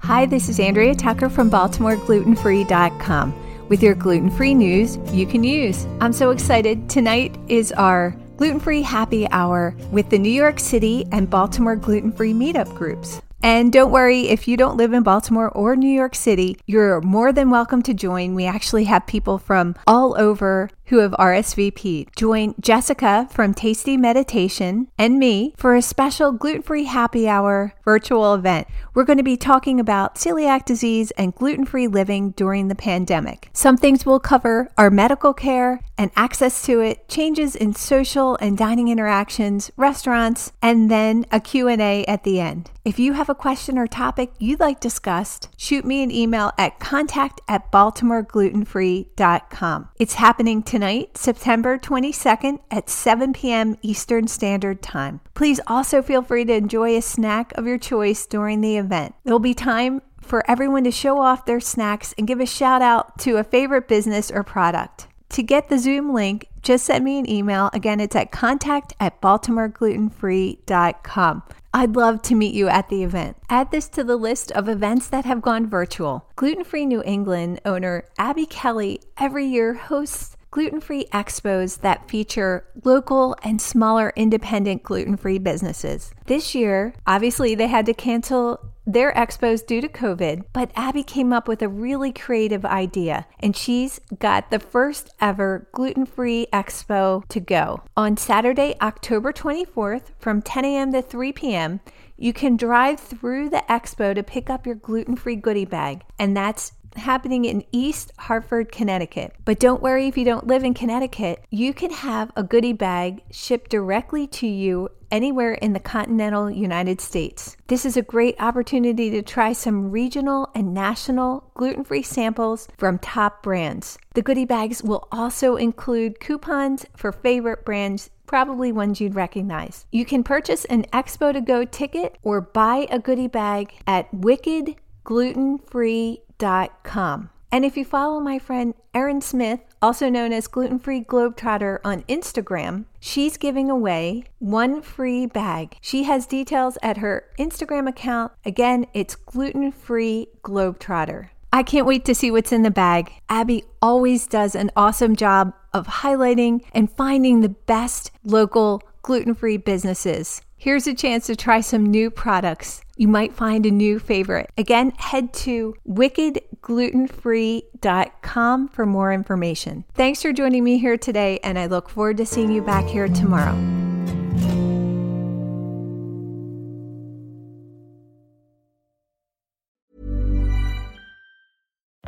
[0.00, 5.86] Hi, this is Andrea Tucker from BaltimoreGlutenFree.com with your gluten free news you can use.
[6.00, 6.88] I'm so excited.
[6.88, 12.12] Tonight is our gluten free happy hour with the New York City and Baltimore gluten
[12.12, 13.20] free meetup groups.
[13.42, 17.32] And don't worry, if you don't live in Baltimore or New York City, you're more
[17.32, 18.34] than welcome to join.
[18.34, 22.16] We actually have people from all over who have RSVP'd.
[22.16, 28.34] Join Jessica from Tasty Meditation and me for a special gluten free happy hour virtual
[28.34, 28.66] event.
[28.94, 33.50] We're going to be talking about celiac disease and gluten free living during the pandemic.
[33.52, 38.56] Some things we'll cover are medical care and access to it, changes in social and
[38.56, 42.70] dining interactions, restaurants, and then a Q&A at the end.
[42.84, 46.80] If you have a question or topic you'd like discussed, shoot me an email at
[46.80, 49.88] contact at baltimoreglutenfree.com.
[49.98, 50.77] It's happening tonight,
[51.14, 53.76] September 22nd at 7 p.m.
[53.82, 55.20] Eastern Standard Time.
[55.34, 59.14] Please also feel free to enjoy a snack of your choice during the event.
[59.24, 63.18] There'll be time for everyone to show off their snacks and give a shout out
[63.18, 65.06] to a favorite business or product.
[65.30, 67.68] To get the Zoom link, just send me an email.
[67.72, 71.42] Again, it's at contact at baltimoreglutenfree.com.
[71.74, 73.36] I'd love to meet you at the event.
[73.50, 76.26] Add this to the list of events that have gone virtual.
[76.34, 82.64] Gluten Free New England owner Abby Kelly every year hosts gluten free expos that feature
[82.84, 86.12] local and smaller independent gluten free businesses.
[86.26, 91.30] This year, obviously, they had to cancel their expos due to COVID, but Abby came
[91.30, 97.22] up with a really creative idea, and she's got the first ever gluten free expo
[97.28, 97.82] to go.
[97.98, 100.92] On Saturday, October 24th, from 10 a.m.
[100.92, 101.80] to 3 p.m.,
[102.16, 106.34] you can drive through the expo to pick up your gluten free goodie bag, and
[106.34, 109.34] that's happening in East Hartford, Connecticut.
[109.44, 113.22] But don't worry if you don't live in Connecticut, you can have a goodie bag
[113.30, 117.56] shipped directly to you anywhere in the continental United States.
[117.68, 122.98] This is a great opportunity to try some regional and national gluten free samples from
[122.98, 123.98] top brands.
[124.14, 129.86] The goodie bags will also include coupons for favorite brands probably ones you'd recognize.
[129.90, 134.84] You can purchase an Expo to Go ticket or buy a goodie bag at wickedglutenfree.com
[135.08, 137.30] glutenfree.com.
[137.50, 142.02] And if you follow my friend Erin Smith, also known as Gluten Free Globetrotter on
[142.02, 145.78] Instagram, she's giving away one free bag.
[145.80, 148.32] She has details at her Instagram account.
[148.44, 151.30] Again, it's Gluten Free Globetrotter.
[151.50, 153.10] I can't wait to see what's in the bag.
[153.30, 159.56] Abby always does an awesome job of highlighting and finding the best local gluten free
[159.56, 160.42] businesses.
[160.56, 162.80] Here's a chance to try some new products.
[162.96, 164.50] You might find a new favorite.
[164.58, 169.84] Again, head to wickedglutenfree.com for more information.
[169.94, 173.06] Thanks for joining me here today, and I look forward to seeing you back here
[173.06, 173.54] tomorrow.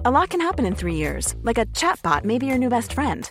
[0.02, 2.94] A lot can happen in three years, like a chatbot may be your new best
[2.94, 3.30] friend.